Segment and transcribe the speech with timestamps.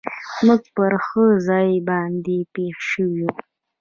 [0.45, 3.35] موږ پر ښه ځای باندې پېښ شوي و.